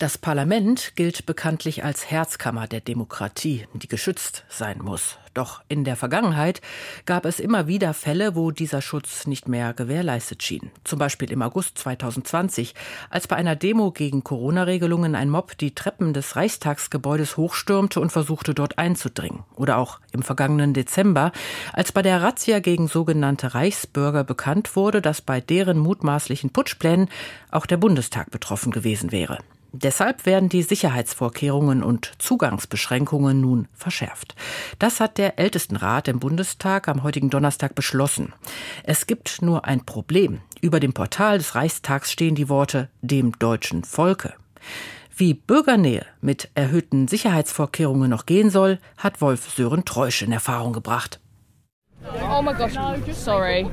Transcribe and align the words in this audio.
das 0.00 0.16
Parlament 0.16 0.92
gilt 0.96 1.26
bekanntlich 1.26 1.84
als 1.84 2.10
Herzkammer 2.10 2.66
der 2.66 2.80
Demokratie, 2.80 3.66
die 3.74 3.86
geschützt 3.86 4.46
sein 4.48 4.78
muss. 4.78 5.18
Doch 5.34 5.60
in 5.68 5.84
der 5.84 5.94
Vergangenheit 5.94 6.62
gab 7.04 7.26
es 7.26 7.38
immer 7.38 7.66
wieder 7.66 7.92
Fälle, 7.92 8.34
wo 8.34 8.50
dieser 8.50 8.80
Schutz 8.80 9.26
nicht 9.26 9.46
mehr 9.46 9.74
gewährleistet 9.74 10.42
schien. 10.42 10.70
Zum 10.84 10.98
Beispiel 10.98 11.30
im 11.30 11.42
August 11.42 11.76
2020, 11.76 12.74
als 13.10 13.28
bei 13.28 13.36
einer 13.36 13.56
Demo 13.56 13.90
gegen 13.90 14.24
Corona-Regelungen 14.24 15.14
ein 15.14 15.28
Mob 15.28 15.58
die 15.58 15.74
Treppen 15.74 16.14
des 16.14 16.34
Reichstagsgebäudes 16.34 17.36
hochstürmte 17.36 18.00
und 18.00 18.10
versuchte, 18.10 18.54
dort 18.54 18.78
einzudringen. 18.78 19.44
Oder 19.54 19.76
auch 19.76 20.00
im 20.12 20.22
vergangenen 20.22 20.72
Dezember, 20.72 21.30
als 21.74 21.92
bei 21.92 22.00
der 22.00 22.22
Razzia 22.22 22.60
gegen 22.60 22.88
sogenannte 22.88 23.52
Reichsbürger 23.52 24.24
bekannt 24.24 24.76
wurde, 24.76 25.02
dass 25.02 25.20
bei 25.20 25.42
deren 25.42 25.78
mutmaßlichen 25.78 26.50
Putschplänen 26.50 27.10
auch 27.50 27.66
der 27.66 27.76
Bundestag 27.76 28.30
betroffen 28.30 28.72
gewesen 28.72 29.12
wäre. 29.12 29.38
Deshalb 29.72 30.26
werden 30.26 30.48
die 30.48 30.62
Sicherheitsvorkehrungen 30.62 31.82
und 31.82 32.12
Zugangsbeschränkungen 32.18 33.40
nun 33.40 33.68
verschärft. 33.72 34.34
Das 34.78 35.00
hat 35.00 35.18
der 35.18 35.38
Ältestenrat 35.38 36.08
im 36.08 36.18
Bundestag 36.18 36.88
am 36.88 37.02
heutigen 37.02 37.30
Donnerstag 37.30 37.74
beschlossen. 37.74 38.32
Es 38.82 39.06
gibt 39.06 39.42
nur 39.42 39.64
ein 39.66 39.84
Problem. 39.86 40.40
Über 40.60 40.80
dem 40.80 40.92
Portal 40.92 41.38
des 41.38 41.54
Reichstags 41.54 42.10
stehen 42.10 42.34
die 42.34 42.48
Worte 42.48 42.88
dem 43.00 43.38
deutschen 43.38 43.84
Volke. 43.84 44.34
Wie 45.16 45.34
Bürgernähe 45.34 46.06
mit 46.20 46.50
erhöhten 46.54 47.06
Sicherheitsvorkehrungen 47.06 48.10
noch 48.10 48.26
gehen 48.26 48.50
soll, 48.50 48.78
hat 48.96 49.20
Wolf 49.20 49.50
Sören 49.54 49.84
Treusch 49.84 50.22
in 50.22 50.32
Erfahrung 50.32 50.72
gebracht. 50.72 51.19
Oh 52.40 52.42
my 52.42 52.54
gosh, 52.54 52.72
sorry. 53.12 53.66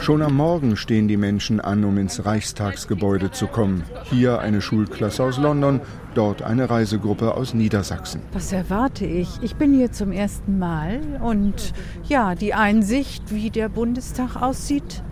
Schon 0.00 0.22
am 0.22 0.34
Morgen 0.34 0.76
stehen 0.76 1.06
die 1.06 1.16
Menschen 1.16 1.60
an, 1.60 1.84
um 1.84 1.98
ins 1.98 2.24
Reichstagsgebäude 2.26 3.30
zu 3.30 3.46
kommen. 3.46 3.84
Hier 4.10 4.40
eine 4.40 4.60
Schulklasse 4.60 5.22
aus 5.22 5.38
London, 5.38 5.80
dort 6.16 6.42
eine 6.42 6.68
Reisegruppe 6.68 7.34
aus 7.34 7.54
Niedersachsen. 7.54 8.20
Was 8.32 8.50
erwarte 8.50 9.06
ich? 9.06 9.28
Ich 9.42 9.54
bin 9.54 9.72
hier 9.72 9.92
zum 9.92 10.10
ersten 10.10 10.58
Mal 10.58 10.98
und 11.22 11.72
ja, 12.08 12.34
die 12.34 12.54
Einsicht, 12.54 13.32
wie 13.32 13.50
der 13.50 13.68
Bundestag 13.68 14.34
aussieht, 14.34 15.04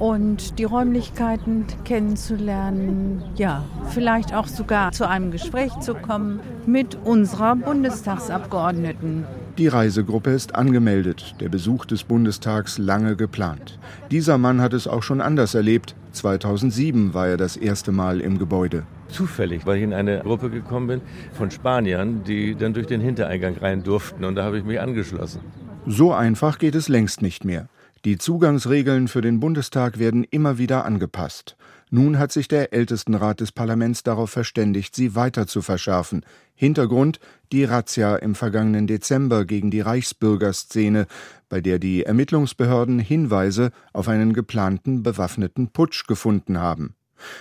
und 0.00 0.58
die 0.58 0.64
Räumlichkeiten 0.64 1.66
kennenzulernen, 1.84 3.22
ja, 3.36 3.62
vielleicht 3.90 4.34
auch 4.34 4.48
sogar 4.48 4.90
zu 4.90 5.06
einem 5.06 5.30
Gespräch 5.30 5.78
zu 5.78 5.94
kommen 5.94 6.40
mit 6.66 6.98
unserer 7.04 7.54
Bundestagsabgeordneten. 7.54 9.26
Die 9.58 9.68
Reisegruppe 9.68 10.30
ist 10.30 10.54
angemeldet, 10.54 11.34
der 11.38 11.50
Besuch 11.50 11.84
des 11.84 12.04
Bundestags 12.04 12.78
lange 12.78 13.16
geplant. 13.16 13.78
Dieser 14.10 14.38
Mann 14.38 14.62
hat 14.62 14.72
es 14.72 14.88
auch 14.88 15.02
schon 15.02 15.20
anders 15.20 15.54
erlebt. 15.54 15.94
2007 16.12 17.12
war 17.12 17.28
er 17.28 17.36
das 17.36 17.58
erste 17.58 17.92
Mal 17.92 18.22
im 18.22 18.38
Gebäude. 18.38 18.84
Zufällig, 19.08 19.66
weil 19.66 19.76
ich 19.76 19.82
in 19.82 19.92
eine 19.92 20.20
Gruppe 20.20 20.48
gekommen 20.48 20.86
bin 20.86 21.00
von 21.34 21.50
Spaniern, 21.50 22.24
die 22.24 22.54
dann 22.54 22.72
durch 22.72 22.86
den 22.86 23.02
Hintereingang 23.02 23.58
rein 23.58 23.82
durften 23.82 24.24
und 24.24 24.36
da 24.36 24.44
habe 24.44 24.56
ich 24.56 24.64
mich 24.64 24.80
angeschlossen. 24.80 25.40
So 25.86 26.14
einfach 26.14 26.58
geht 26.58 26.74
es 26.74 26.88
längst 26.88 27.20
nicht 27.20 27.44
mehr. 27.44 27.68
Die 28.04 28.18
Zugangsregeln 28.18 29.06
für 29.06 29.20
den 29.20 29.38
Bundestag 29.38 30.00
werden 30.00 30.24
immer 30.24 30.58
wieder 30.58 30.84
angepasst. 30.84 31.56
Nun 31.88 32.18
hat 32.18 32.32
sich 32.32 32.48
der 32.48 32.72
Ältestenrat 32.72 33.38
des 33.38 33.52
Parlaments 33.52 34.02
darauf 34.02 34.30
verständigt, 34.30 34.96
sie 34.96 35.14
weiter 35.14 35.46
zu 35.46 35.62
verschärfen. 35.62 36.24
Hintergrund 36.56 37.20
die 37.52 37.62
Razzia 37.62 38.16
im 38.16 38.34
vergangenen 38.34 38.88
Dezember 38.88 39.44
gegen 39.44 39.70
die 39.70 39.82
Reichsbürgerszene, 39.82 41.06
bei 41.48 41.60
der 41.60 41.78
die 41.78 42.02
Ermittlungsbehörden 42.02 42.98
Hinweise 42.98 43.70
auf 43.92 44.08
einen 44.08 44.32
geplanten 44.32 45.04
bewaffneten 45.04 45.68
Putsch 45.68 46.08
gefunden 46.08 46.58
haben. 46.58 46.96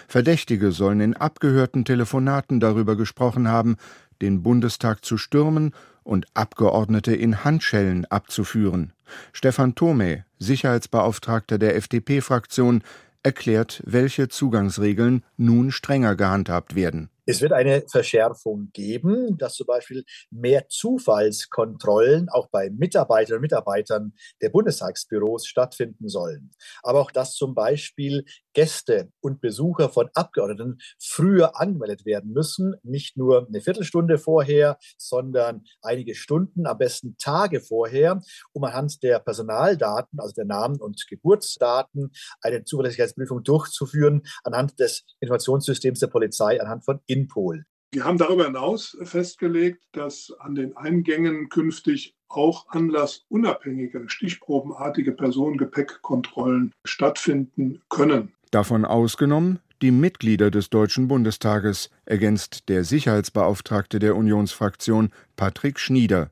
Verdächtige 0.07 0.71
sollen 0.71 0.99
in 0.99 1.15
abgehörten 1.15 1.85
Telefonaten 1.85 2.59
darüber 2.59 2.95
gesprochen 2.95 3.47
haben, 3.47 3.77
den 4.21 4.43
Bundestag 4.43 5.03
zu 5.03 5.17
stürmen 5.17 5.73
und 6.03 6.25
Abgeordnete 6.33 7.15
in 7.15 7.43
Handschellen 7.43 8.05
abzuführen. 8.05 8.93
Stefan 9.33 9.75
Thome, 9.75 10.25
Sicherheitsbeauftragter 10.39 11.59
der 11.59 11.75
FDP-Fraktion, 11.75 12.83
erklärt, 13.23 13.83
welche 13.85 14.27
Zugangsregeln 14.27 15.23
nun 15.37 15.71
strenger 15.71 16.15
gehandhabt 16.15 16.73
werden. 16.73 17.10
Es 17.25 17.41
wird 17.41 17.53
eine 17.53 17.83
Verschärfung 17.87 18.69
geben, 18.73 19.37
dass 19.37 19.55
zum 19.55 19.67
Beispiel 19.67 20.03
mehr 20.31 20.67
Zufallskontrollen 20.69 22.29
auch 22.29 22.47
bei 22.49 22.69
Mitarbeiterinnen 22.71 23.37
und 23.37 23.43
Mitarbeitern 23.43 24.13
der 24.41 24.49
Bundestagsbüros 24.49 25.45
stattfinden 25.45 26.09
sollen. 26.09 26.51
Aber 26.81 26.99
auch, 26.99 27.11
dass 27.11 27.35
zum 27.35 27.53
Beispiel 27.53 28.25
Gäste 28.53 29.11
und 29.21 29.39
Besucher 29.39 29.89
von 29.89 30.09
Abgeordneten 30.13 30.79
früher 30.99 31.59
angemeldet 31.59 32.05
werden 32.05 32.31
müssen, 32.31 32.75
nicht 32.83 33.17
nur 33.17 33.47
eine 33.47 33.61
Viertelstunde 33.61 34.17
vorher, 34.17 34.77
sondern 34.97 35.63
einige 35.81 36.15
Stunden, 36.15 36.65
am 36.65 36.77
besten 36.77 37.15
Tage 37.17 37.61
vorher, 37.61 38.21
um 38.53 38.63
anhand 38.63 39.03
der 39.03 39.19
Personaldaten, 39.19 40.19
also 40.19 40.33
der 40.33 40.45
Namen 40.45 40.81
und 40.81 41.05
Geburtsdaten, 41.07 42.11
eine 42.41 42.63
Zuverlässigkeitsprüfung 42.63 43.43
durchzuführen, 43.43 44.23
anhand 44.43 44.79
des 44.79 45.03
Informationssystems 45.19 45.99
der 45.99 46.07
Polizei, 46.07 46.59
anhand 46.59 46.83
von 46.83 46.99
Inpol. 47.11 47.65
Wir 47.93 48.05
haben 48.05 48.17
darüber 48.17 48.45
hinaus 48.45 48.97
festgelegt, 49.03 49.83
dass 49.91 50.33
an 50.39 50.55
den 50.55 50.77
Eingängen 50.77 51.49
künftig 51.49 52.15
auch 52.29 52.69
anlassunabhängige, 52.69 54.05
stichprobenartige 54.07 55.11
Personengepäckkontrollen 55.11 56.71
stattfinden 56.85 57.81
können. 57.89 58.31
Davon 58.51 58.85
ausgenommen 58.85 59.59
die 59.81 59.91
Mitglieder 59.91 60.51
des 60.51 60.69
Deutschen 60.69 61.07
Bundestages, 61.07 61.89
ergänzt 62.05 62.69
der 62.69 62.83
Sicherheitsbeauftragte 62.83 63.99
der 63.99 64.15
Unionsfraktion 64.15 65.09
Patrick 65.35 65.79
Schnieder. 65.79 66.29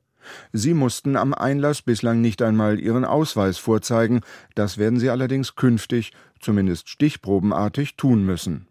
Sie 0.52 0.74
mussten 0.74 1.16
am 1.16 1.34
Einlass 1.34 1.82
bislang 1.82 2.20
nicht 2.20 2.42
einmal 2.42 2.78
ihren 2.78 3.04
Ausweis 3.04 3.58
vorzeigen, 3.58 4.20
das 4.54 4.78
werden 4.78 5.00
sie 5.00 5.10
allerdings 5.10 5.56
künftig, 5.56 6.12
zumindest 6.40 6.88
stichprobenartig, 6.88 7.96
tun 7.96 8.24
müssen. 8.24 8.66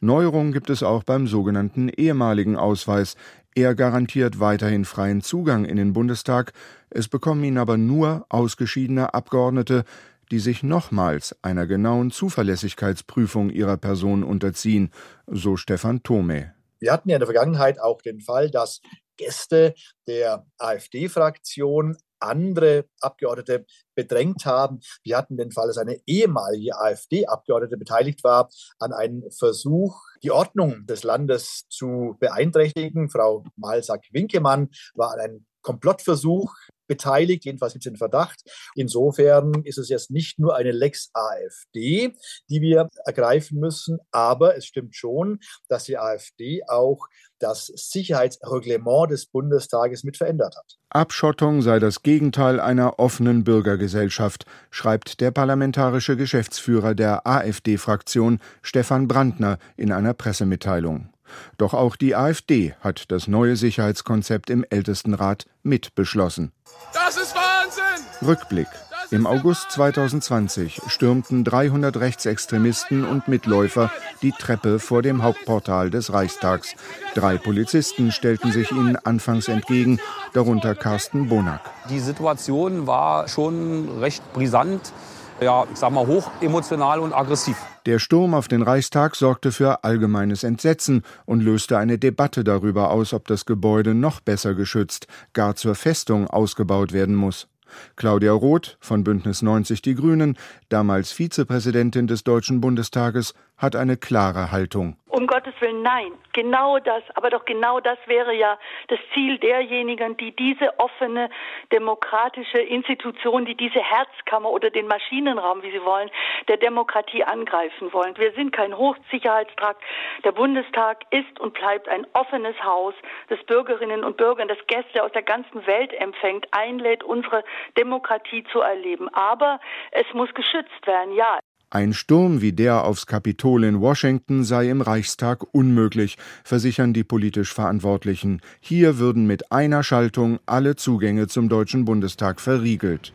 Neuerungen 0.00 0.52
gibt 0.52 0.70
es 0.70 0.82
auch 0.82 1.02
beim 1.02 1.26
sogenannten 1.26 1.88
ehemaligen 1.88 2.56
Ausweis. 2.56 3.16
Er 3.54 3.74
garantiert 3.74 4.38
weiterhin 4.40 4.84
freien 4.84 5.22
Zugang 5.22 5.64
in 5.64 5.76
den 5.76 5.92
Bundestag, 5.92 6.52
es 6.90 7.08
bekommen 7.08 7.44
ihn 7.44 7.58
aber 7.58 7.76
nur 7.76 8.26
ausgeschiedene 8.28 9.14
Abgeordnete, 9.14 9.84
die 10.30 10.38
sich 10.38 10.62
nochmals 10.62 11.36
einer 11.42 11.66
genauen 11.66 12.10
Zuverlässigkeitsprüfung 12.10 13.50
ihrer 13.50 13.76
Person 13.76 14.22
unterziehen, 14.22 14.90
so 15.26 15.56
Stefan 15.56 16.02
Thome. 16.02 16.54
Wir 16.78 16.92
hatten 16.92 17.08
ja 17.08 17.16
in 17.16 17.20
der 17.20 17.26
Vergangenheit 17.26 17.80
auch 17.80 18.02
den 18.02 18.20
Fall, 18.20 18.50
dass 18.50 18.80
Gäste 19.16 19.74
der 20.06 20.46
AfD-Fraktion 20.58 21.96
andere 22.26 22.84
Abgeordnete 23.00 23.66
bedrängt 23.94 24.44
haben. 24.46 24.80
Wir 25.02 25.16
hatten 25.16 25.36
den 25.36 25.52
Fall, 25.52 25.68
dass 25.68 25.78
eine 25.78 25.98
ehemalige 26.06 26.76
AfD-Abgeordnete 26.78 27.76
beteiligt 27.76 28.24
war 28.24 28.48
an 28.78 28.92
einem 28.92 29.22
Versuch, 29.30 30.00
die 30.22 30.30
Ordnung 30.30 30.86
des 30.86 31.02
Landes 31.02 31.66
zu 31.68 32.16
beeinträchtigen. 32.20 33.10
Frau 33.10 33.44
Malsack-Winkemann 33.56 34.70
war 34.94 35.12
an 35.12 35.20
einem 35.20 35.46
Komplottversuch 35.62 36.54
beteiligt, 36.86 37.44
jedenfalls 37.44 37.72
gibt 37.72 37.86
es 37.86 37.90
den 37.90 37.98
Verdacht. 37.98 38.42
Insofern 38.74 39.52
ist 39.64 39.78
es 39.78 39.88
jetzt 39.88 40.10
nicht 40.10 40.38
nur 40.38 40.56
eine 40.56 40.72
Lex 40.72 41.10
AfD, 41.12 42.14
die 42.48 42.60
wir 42.60 42.88
ergreifen 43.04 43.58
müssen, 43.58 43.98
aber 44.10 44.56
es 44.56 44.66
stimmt 44.66 44.94
schon, 44.94 45.40
dass 45.68 45.84
die 45.84 45.98
AfD 45.98 46.62
auch 46.68 47.06
das 47.38 47.66
Sicherheitsreglement 47.66 49.10
des 49.10 49.26
Bundestages 49.26 50.04
mit 50.04 50.16
verändert 50.16 50.56
hat. 50.56 50.78
Abschottung 50.90 51.60
sei 51.62 51.78
das 51.78 52.02
Gegenteil 52.02 52.60
einer 52.60 52.98
offenen 52.98 53.44
Bürgergesellschaft, 53.44 54.46
schreibt 54.70 55.20
der 55.20 55.30
parlamentarische 55.30 56.16
Geschäftsführer 56.16 56.94
der 56.94 57.26
AfD-Fraktion 57.26 58.40
Stefan 58.62 59.08
Brandner 59.08 59.58
in 59.76 59.92
einer 59.92 60.14
Pressemitteilung. 60.14 61.10
Doch 61.58 61.74
auch 61.74 61.96
die 61.96 62.14
AfD 62.14 62.74
hat 62.80 63.10
das 63.10 63.28
neue 63.28 63.56
Sicherheitskonzept 63.56 64.50
im 64.50 64.64
Ältestenrat 64.68 65.46
mitbeschlossen. 65.62 66.52
Das 66.92 67.16
ist 67.16 67.34
Wahnsinn! 67.34 68.04
Rückblick. 68.26 68.68
Im 69.12 69.26
August 69.26 69.70
2020 69.70 70.80
stürmten 70.88 71.44
300 71.44 71.96
Rechtsextremisten 71.96 73.04
und 73.04 73.28
Mitläufer 73.28 73.92
die 74.20 74.32
Treppe 74.32 74.80
vor 74.80 75.00
dem 75.00 75.22
Hauptportal 75.22 75.90
des 75.90 76.12
Reichstags. 76.12 76.74
Drei 77.14 77.38
Polizisten 77.38 78.10
stellten 78.10 78.50
sich 78.50 78.72
ihnen 78.72 78.96
anfangs 78.96 79.46
entgegen, 79.46 80.00
darunter 80.32 80.74
Carsten 80.74 81.28
Bonack. 81.28 81.60
Die 81.88 82.00
Situation 82.00 82.88
war 82.88 83.28
schon 83.28 84.00
recht 84.00 84.32
brisant 84.32 84.92
ja, 85.40 85.64
ich 85.70 85.78
sag 85.78 85.92
mal, 85.92 86.06
hoch 86.06 86.30
emotional 86.40 87.00
und 87.00 87.12
aggressiv. 87.12 87.56
Der 87.86 88.00
Sturm 88.00 88.34
auf 88.34 88.48
den 88.48 88.62
Reichstag 88.62 89.14
sorgte 89.14 89.52
für 89.52 89.84
allgemeines 89.84 90.42
Entsetzen 90.42 91.04
und 91.24 91.40
löste 91.40 91.78
eine 91.78 91.98
Debatte 91.98 92.42
darüber 92.42 92.90
aus, 92.90 93.12
ob 93.12 93.28
das 93.28 93.46
Gebäude 93.46 93.94
noch 93.94 94.18
besser 94.18 94.54
geschützt, 94.54 95.06
gar 95.34 95.54
zur 95.54 95.76
Festung 95.76 96.26
ausgebaut 96.26 96.92
werden 96.92 97.14
muss. 97.14 97.46
Claudia 97.94 98.32
Roth 98.32 98.76
von 98.80 99.04
Bündnis 99.04 99.40
90 99.40 99.82
Die 99.82 99.94
Grünen, 99.94 100.36
damals 100.68 101.12
Vizepräsidentin 101.12 102.08
des 102.08 102.24
Deutschen 102.24 102.60
Bundestages, 102.60 103.34
hat 103.56 103.76
eine 103.76 103.96
klare 103.96 104.50
Haltung. 104.50 104.96
Um 105.16 105.26
Gottes 105.26 105.54
Willen, 105.60 105.80
nein. 105.80 106.12
Genau 106.34 106.78
das, 106.78 107.02
aber 107.14 107.30
doch 107.30 107.46
genau 107.46 107.80
das 107.80 107.96
wäre 108.04 108.34
ja 108.34 108.58
das 108.88 108.98
Ziel 109.14 109.38
derjenigen, 109.38 110.14
die 110.18 110.36
diese 110.36 110.78
offene 110.78 111.30
demokratische 111.72 112.58
Institution, 112.58 113.46
die 113.46 113.54
diese 113.54 113.80
Herzkammer 113.80 114.50
oder 114.50 114.68
den 114.68 114.86
Maschinenraum, 114.86 115.62
wie 115.62 115.70
sie 115.70 115.82
wollen, 115.82 116.10
der 116.48 116.58
Demokratie 116.58 117.24
angreifen 117.24 117.94
wollen. 117.94 118.14
Wir 118.18 118.32
sind 118.32 118.52
kein 118.52 118.76
Hochsicherheitstrakt. 118.76 119.82
Der 120.22 120.32
Bundestag 120.32 121.04
ist 121.08 121.40
und 121.40 121.54
bleibt 121.54 121.88
ein 121.88 122.06
offenes 122.12 122.62
Haus, 122.62 122.92
das 123.30 123.42
Bürgerinnen 123.44 124.04
und 124.04 124.18
Bürger, 124.18 124.44
das 124.44 124.58
Gäste 124.66 125.02
aus 125.02 125.12
der 125.12 125.22
ganzen 125.22 125.66
Welt 125.66 125.94
empfängt, 125.94 126.46
einlädt, 126.50 127.02
unsere 127.02 127.42
Demokratie 127.78 128.44
zu 128.52 128.60
erleben. 128.60 129.08
Aber 129.14 129.60
es 129.92 130.12
muss 130.12 130.34
geschützt 130.34 130.86
werden, 130.86 131.14
ja. 131.14 131.38
Ein 131.76 131.92
Sturm 131.92 132.40
wie 132.40 132.54
der 132.54 132.86
aufs 132.86 133.04
Kapitol 133.04 133.62
in 133.62 133.82
Washington 133.82 134.44
sei 134.44 134.70
im 134.70 134.80
Reichstag 134.80 135.44
unmöglich, 135.52 136.16
versichern 136.42 136.94
die 136.94 137.04
politisch 137.04 137.52
Verantwortlichen. 137.52 138.40
Hier 138.60 138.96
würden 138.98 139.26
mit 139.26 139.52
einer 139.52 139.82
Schaltung 139.82 140.38
alle 140.46 140.76
Zugänge 140.76 141.26
zum 141.26 141.50
Deutschen 141.50 141.84
Bundestag 141.84 142.40
verriegelt. 142.40 143.12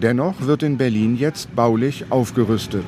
Dennoch 0.00 0.40
wird 0.40 0.62
in 0.62 0.78
Berlin 0.78 1.18
jetzt 1.18 1.54
baulich 1.54 2.06
aufgerüstet. 2.08 2.86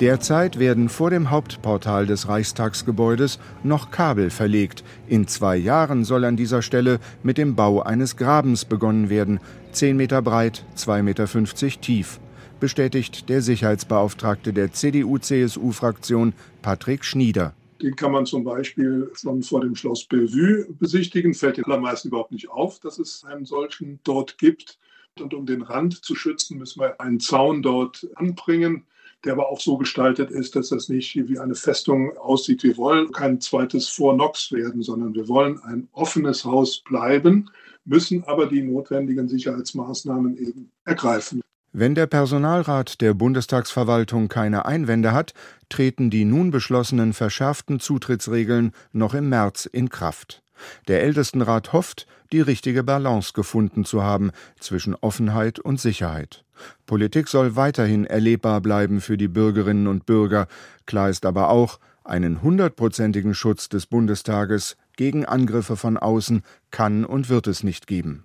Derzeit 0.00 0.58
werden 0.58 0.90
vor 0.90 1.08
dem 1.08 1.30
Hauptportal 1.30 2.04
des 2.04 2.28
Reichstagsgebäudes 2.28 3.38
noch 3.62 3.90
Kabel 3.90 4.28
verlegt. 4.28 4.84
In 5.08 5.26
zwei 5.26 5.56
Jahren 5.56 6.04
soll 6.04 6.26
an 6.26 6.36
dieser 6.36 6.60
Stelle 6.60 7.00
mit 7.22 7.38
dem 7.38 7.54
Bau 7.54 7.80
eines 7.80 8.18
Grabens 8.18 8.66
begonnen 8.66 9.08
werden. 9.08 9.40
Zehn 9.72 9.96
Meter 9.96 10.20
breit, 10.20 10.66
2,50 10.76 11.02
Meter 11.02 11.80
tief, 11.80 12.20
bestätigt 12.60 13.30
der 13.30 13.40
Sicherheitsbeauftragte 13.40 14.52
der 14.52 14.70
CDU-CSU-Fraktion 14.70 16.34
Patrick 16.60 17.02
Schnieder. 17.02 17.54
Den 17.80 17.96
kann 17.96 18.12
man 18.12 18.26
zum 18.26 18.44
Beispiel 18.44 19.10
schon 19.14 19.42
vor 19.42 19.62
dem 19.62 19.74
Schloss 19.74 20.04
Bellevue 20.04 20.66
besichtigen. 20.78 21.32
Fällt 21.32 21.56
den 21.56 21.64
allermeisten 21.64 22.08
überhaupt 22.08 22.32
nicht 22.32 22.50
auf, 22.50 22.80
dass 22.80 22.98
es 22.98 23.24
einen 23.24 23.46
solchen 23.46 23.98
dort 24.04 24.36
gibt. 24.36 24.78
Und 25.18 25.32
um 25.32 25.46
den 25.46 25.62
Rand 25.62 26.04
zu 26.04 26.14
schützen, 26.14 26.58
müssen 26.58 26.80
wir 26.80 27.00
einen 27.00 27.18
Zaun 27.18 27.62
dort 27.62 28.06
anbringen 28.16 28.84
der 29.26 29.34
aber 29.34 29.50
auch 29.50 29.60
so 29.60 29.76
gestaltet 29.76 30.30
ist, 30.30 30.56
dass 30.56 30.70
das 30.70 30.88
nicht 30.88 31.14
wie 31.16 31.38
eine 31.38 31.56
Festung 31.56 32.16
aussieht. 32.16 32.62
Wir 32.62 32.76
wollen 32.76 33.10
kein 33.12 33.40
zweites 33.40 33.88
Fort 33.88 34.16
Knox 34.16 34.52
werden, 34.52 34.82
sondern 34.82 35.14
wir 35.14 35.28
wollen 35.28 35.60
ein 35.64 35.88
offenes 35.92 36.44
Haus 36.44 36.80
bleiben, 36.80 37.50
müssen 37.84 38.24
aber 38.24 38.46
die 38.46 38.62
notwendigen 38.62 39.28
Sicherheitsmaßnahmen 39.28 40.38
eben 40.38 40.70
ergreifen. 40.84 41.42
Wenn 41.72 41.94
der 41.94 42.06
Personalrat 42.06 43.02
der 43.02 43.12
Bundestagsverwaltung 43.12 44.28
keine 44.28 44.64
Einwände 44.64 45.12
hat, 45.12 45.34
treten 45.68 46.08
die 46.08 46.24
nun 46.24 46.50
beschlossenen 46.50 47.12
verschärften 47.12 47.80
Zutrittsregeln 47.80 48.72
noch 48.92 49.12
im 49.12 49.28
März 49.28 49.66
in 49.66 49.90
Kraft. 49.90 50.42
Der 50.88 51.02
Ältestenrat 51.02 51.72
hofft, 51.74 52.06
die 52.32 52.40
richtige 52.40 52.82
Balance 52.82 53.32
gefunden 53.32 53.84
zu 53.84 54.02
haben 54.02 54.30
zwischen 54.60 54.94
Offenheit 54.94 55.58
und 55.58 55.80
Sicherheit. 55.80 56.44
Politik 56.86 57.28
soll 57.28 57.56
weiterhin 57.56 58.06
erlebbar 58.06 58.60
bleiben 58.60 59.00
für 59.00 59.16
die 59.16 59.28
Bürgerinnen 59.28 59.86
und 59.86 60.06
Bürger. 60.06 60.48
Klar 60.86 61.10
ist 61.10 61.26
aber 61.26 61.50
auch, 61.50 61.78
einen 62.04 62.42
hundertprozentigen 62.42 63.34
Schutz 63.34 63.68
des 63.68 63.86
Bundestages 63.86 64.76
gegen 64.96 65.24
Angriffe 65.24 65.76
von 65.76 65.96
außen 65.96 66.42
kann 66.70 67.04
und 67.04 67.28
wird 67.28 67.46
es 67.46 67.62
nicht 67.62 67.86
geben. 67.86 68.24